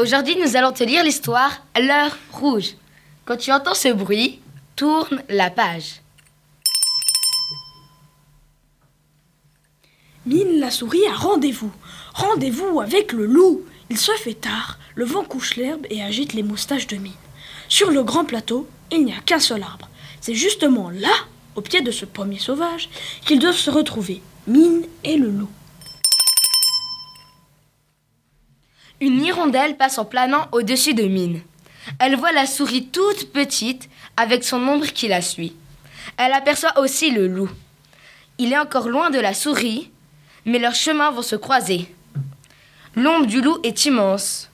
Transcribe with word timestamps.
Aujourd'hui, 0.00 0.34
nous 0.42 0.56
allons 0.56 0.72
te 0.72 0.82
lire 0.82 1.04
l'histoire 1.04 1.62
L'heure 1.78 2.16
rouge. 2.32 2.70
Quand 3.26 3.36
tu 3.36 3.52
entends 3.52 3.74
ce 3.74 3.88
bruit, 3.92 4.40
tourne 4.74 5.22
la 5.28 5.50
page. 5.50 6.00
Mine 10.24 10.58
la 10.58 10.70
souris 10.70 11.04
a 11.06 11.14
rendez-vous. 11.14 11.70
Rendez-vous 12.14 12.80
avec 12.80 13.12
le 13.12 13.26
loup. 13.26 13.60
Il 13.90 13.98
se 13.98 14.12
fait 14.12 14.32
tard, 14.32 14.78
le 14.94 15.04
vent 15.04 15.22
couche 15.22 15.56
l'herbe 15.56 15.86
et 15.90 16.02
agite 16.02 16.32
les 16.32 16.42
moustaches 16.42 16.86
de 16.86 16.96
Mine. 16.96 17.12
Sur 17.68 17.90
le 17.90 18.02
grand 18.02 18.24
plateau, 18.24 18.66
il 18.90 19.04
n'y 19.04 19.12
a 19.12 19.20
qu'un 19.26 19.38
seul 19.38 19.62
arbre. 19.62 19.90
C'est 20.22 20.34
justement 20.34 20.88
là, 20.88 21.12
au 21.56 21.60
pied 21.60 21.82
de 21.82 21.90
ce 21.90 22.06
pommier 22.06 22.38
sauvage, 22.38 22.88
qu'ils 23.26 23.38
doivent 23.38 23.54
se 23.54 23.70
retrouver, 23.70 24.22
Mine 24.46 24.86
et 25.04 25.18
le 25.18 25.28
loup. 25.28 25.50
Une 29.02 29.24
hirondelle 29.24 29.78
passe 29.78 29.96
en 29.98 30.04
planant 30.04 30.46
au-dessus 30.52 30.92
de 30.92 31.04
Mine. 31.04 31.40
Elle 31.98 32.16
voit 32.16 32.32
la 32.32 32.46
souris 32.46 32.88
toute 32.88 33.32
petite 33.32 33.88
avec 34.18 34.44
son 34.44 34.60
ombre 34.68 34.86
qui 34.86 35.08
la 35.08 35.22
suit. 35.22 35.54
Elle 36.18 36.34
aperçoit 36.34 36.78
aussi 36.78 37.10
le 37.10 37.26
loup. 37.26 37.50
Il 38.36 38.52
est 38.52 38.58
encore 38.58 38.88
loin 38.88 39.08
de 39.08 39.18
la 39.18 39.32
souris, 39.32 39.90
mais 40.44 40.58
leurs 40.58 40.74
chemins 40.74 41.10
vont 41.10 41.22
se 41.22 41.36
croiser. 41.36 41.94
L'ombre 42.94 43.24
du 43.26 43.40
loup 43.40 43.58
est 43.62 43.86
immense. 43.86 44.50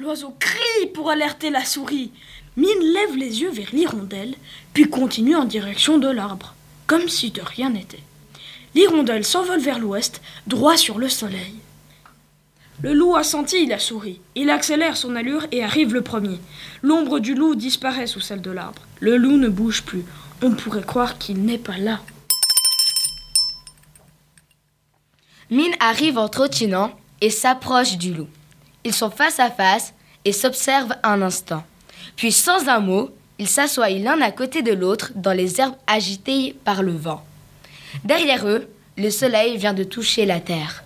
L'oiseau 0.00 0.34
crie 0.40 0.86
pour 0.92 1.10
alerter 1.10 1.50
la 1.50 1.64
souris. 1.64 2.10
Mine 2.56 2.92
lève 2.92 3.16
les 3.16 3.42
yeux 3.42 3.50
vers 3.50 3.70
l'hirondelle, 3.72 4.34
puis 4.72 4.90
continue 4.90 5.36
en 5.36 5.44
direction 5.44 5.98
de 5.98 6.08
l'arbre, 6.08 6.54
comme 6.88 7.08
si 7.08 7.30
de 7.30 7.42
rien 7.42 7.70
n'était. 7.70 8.02
L'hirondelle 8.74 9.24
s'envole 9.24 9.60
vers 9.60 9.78
l'ouest, 9.78 10.20
droit 10.46 10.76
sur 10.76 10.98
le 10.98 11.08
soleil. 11.08 11.54
Le 12.82 12.92
loup 12.92 13.14
a 13.14 13.22
senti 13.22 13.66
la 13.66 13.78
souris. 13.78 14.20
Il 14.34 14.50
accélère 14.50 14.96
son 14.96 15.14
allure 15.14 15.46
et 15.52 15.62
arrive 15.62 15.94
le 15.94 16.02
premier. 16.02 16.40
L'ombre 16.82 17.20
du 17.20 17.34
loup 17.34 17.54
disparaît 17.54 18.08
sous 18.08 18.20
celle 18.20 18.42
de 18.42 18.50
l'arbre. 18.50 18.82
Le 19.00 19.16
loup 19.16 19.36
ne 19.36 19.48
bouge 19.48 19.84
plus. 19.84 20.04
On 20.42 20.50
pourrait 20.50 20.82
croire 20.82 21.16
qu'il 21.18 21.44
n'est 21.44 21.58
pas 21.58 21.78
là. 21.78 22.00
Mine 25.50 25.74
arrive 25.78 26.18
en 26.18 26.28
trottinant 26.28 26.90
et 27.20 27.30
s'approche 27.30 27.96
du 27.96 28.12
loup. 28.12 28.28
Ils 28.82 28.92
sont 28.92 29.10
face 29.10 29.38
à 29.38 29.50
face 29.50 29.94
et 30.24 30.32
s'observent 30.32 30.96
un 31.02 31.22
instant. 31.22 31.64
Puis 32.16 32.32
sans 32.32 32.68
un 32.68 32.80
mot, 32.80 33.10
ils 33.38 33.48
s'assoient 33.48 33.88
l'un 33.90 34.20
à 34.20 34.32
côté 34.32 34.62
de 34.62 34.72
l'autre 34.72 35.12
dans 35.14 35.32
les 35.32 35.60
herbes 35.60 35.76
agitées 35.86 36.56
par 36.64 36.82
le 36.82 36.92
vent. 36.92 37.24
Derrière 38.02 38.46
eux, 38.46 38.68
le 38.96 39.10
soleil 39.10 39.56
vient 39.56 39.74
de 39.74 39.84
toucher 39.84 40.26
la 40.26 40.40
terre. 40.40 40.84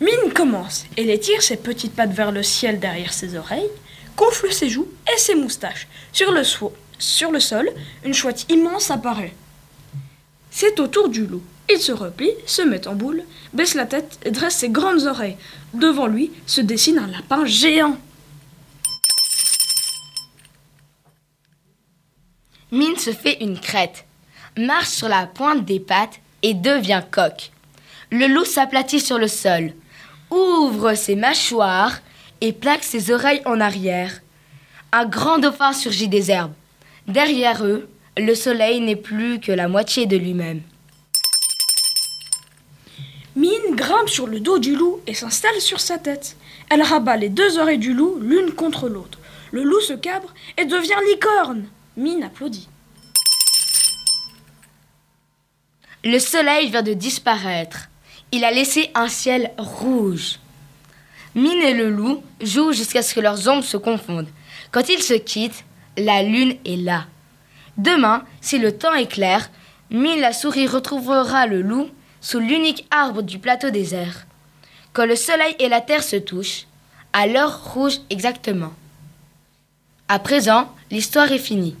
Mine 0.00 0.32
commence. 0.34 0.84
Elle 0.96 1.10
étire 1.10 1.42
ses 1.42 1.56
petites 1.56 1.94
pattes 1.94 2.12
vers 2.12 2.32
le 2.32 2.42
ciel 2.42 2.78
derrière 2.78 3.12
ses 3.12 3.36
oreilles, 3.36 3.70
gonfle 4.16 4.52
ses 4.52 4.68
joues 4.68 4.88
et 5.12 5.18
ses 5.18 5.34
moustaches. 5.34 5.88
Sur 6.12 6.32
le 6.32 7.40
sol, 7.40 7.70
une 8.04 8.14
chouette 8.14 8.46
immense 8.50 8.90
apparaît. 8.90 9.34
C'est 10.50 10.80
au 10.80 10.86
tour 10.86 11.08
du 11.08 11.26
loup. 11.26 11.42
Il 11.68 11.78
se 11.80 11.92
replie, 11.92 12.30
se 12.46 12.62
met 12.62 12.86
en 12.86 12.94
boule, 12.94 13.24
baisse 13.52 13.74
la 13.74 13.86
tête 13.86 14.18
et 14.24 14.30
dresse 14.30 14.56
ses 14.56 14.68
grandes 14.68 15.06
oreilles. 15.06 15.36
Devant 15.74 16.06
lui 16.06 16.30
se 16.46 16.60
dessine 16.60 16.98
un 16.98 17.08
lapin 17.08 17.44
géant. 17.44 17.98
Mine 22.72 22.96
se 22.96 23.12
fait 23.12 23.38
une 23.40 23.60
crête, 23.60 24.06
marche 24.58 24.88
sur 24.88 25.08
la 25.08 25.26
pointe 25.26 25.64
des 25.64 25.78
pattes 25.78 26.18
et 26.42 26.52
devient 26.52 27.02
coq. 27.12 27.52
Le 28.10 28.26
loup 28.26 28.44
s'aplatit 28.44 28.98
sur 28.98 29.18
le 29.18 29.28
sol, 29.28 29.72
ouvre 30.32 30.94
ses 30.94 31.14
mâchoires 31.14 32.00
et 32.40 32.52
plaque 32.52 32.82
ses 32.82 33.12
oreilles 33.12 33.42
en 33.44 33.60
arrière. 33.60 34.20
Un 34.90 35.04
grand 35.04 35.38
dauphin 35.38 35.72
surgit 35.72 36.08
des 36.08 36.32
herbes. 36.32 36.54
Derrière 37.06 37.64
eux, 37.64 37.88
le 38.16 38.34
soleil 38.34 38.80
n'est 38.80 38.96
plus 38.96 39.38
que 39.38 39.52
la 39.52 39.68
moitié 39.68 40.06
de 40.06 40.16
lui-même. 40.16 40.62
Mine 43.36 43.76
grimpe 43.76 44.08
sur 44.08 44.26
le 44.26 44.40
dos 44.40 44.58
du 44.58 44.74
loup 44.74 44.98
et 45.06 45.14
s'installe 45.14 45.60
sur 45.60 45.78
sa 45.78 45.98
tête. 45.98 46.36
Elle 46.68 46.82
rabat 46.82 47.16
les 47.16 47.28
deux 47.28 47.58
oreilles 47.58 47.78
du 47.78 47.92
loup 47.92 48.18
l'une 48.20 48.50
contre 48.52 48.88
l'autre. 48.88 49.20
Le 49.52 49.62
loup 49.62 49.80
se 49.80 49.92
cabre 49.92 50.34
et 50.56 50.64
devient 50.64 50.98
licorne. 51.06 51.66
Mine 51.96 52.24
applaudit. 52.24 52.68
Le 56.04 56.18
soleil 56.18 56.68
vient 56.68 56.82
de 56.82 56.92
disparaître. 56.92 57.88
Il 58.32 58.44
a 58.44 58.50
laissé 58.50 58.90
un 58.94 59.08
ciel 59.08 59.50
rouge. 59.56 60.38
Mine 61.34 61.62
et 61.62 61.72
le 61.72 61.88
loup 61.88 62.22
jouent 62.42 62.72
jusqu'à 62.72 63.02
ce 63.02 63.14
que 63.14 63.20
leurs 63.20 63.48
ombres 63.48 63.64
se 63.64 63.78
confondent. 63.78 64.28
Quand 64.72 64.90
ils 64.90 65.02
se 65.02 65.14
quittent, 65.14 65.64
la 65.96 66.22
lune 66.22 66.56
est 66.66 66.76
là. 66.76 67.06
Demain, 67.78 68.24
si 68.42 68.58
le 68.58 68.76
temps 68.76 68.94
est 68.94 69.10
clair, 69.10 69.50
Mine 69.90 70.20
la 70.20 70.34
souris 70.34 70.66
retrouvera 70.66 71.46
le 71.46 71.62
loup 71.62 71.88
sous 72.20 72.40
l'unique 72.40 72.86
arbre 72.90 73.22
du 73.22 73.38
plateau 73.38 73.70
désert. 73.70 74.26
Quand 74.92 75.06
le 75.06 75.16
soleil 75.16 75.56
et 75.60 75.68
la 75.68 75.80
terre 75.80 76.02
se 76.02 76.16
touchent, 76.16 76.66
à 77.14 77.26
l'heure 77.26 77.72
rouge 77.72 78.00
exactement. 78.10 78.72
À 80.08 80.18
présent, 80.18 80.70
l'histoire 80.90 81.32
est 81.32 81.38
finie. 81.38 81.76